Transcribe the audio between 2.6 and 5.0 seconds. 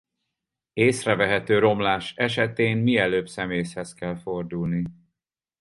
mielőbb szemészhez kell fordulni.